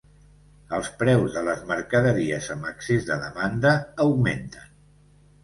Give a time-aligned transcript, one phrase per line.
[0.77, 3.75] Els preus de les mercaderies amb excés de demanda
[4.09, 4.75] augmenten.